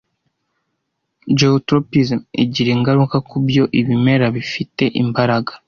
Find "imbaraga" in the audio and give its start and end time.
5.01-5.51